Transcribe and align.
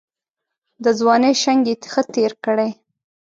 د 0.83 0.85
ځوانۍ 0.99 1.33
شنګ 1.43 1.61
یې 1.69 1.75
ښه 1.91 2.01
تېر 2.13 2.31
کړی. 2.45 2.69